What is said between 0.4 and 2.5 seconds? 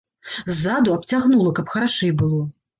Ззаду абцягнула, каб харашэй было.